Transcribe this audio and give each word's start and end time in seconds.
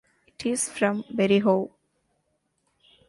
It 0.25 0.47
is 0.47 0.67
from 0.67 1.03
Berehove. 1.13 1.69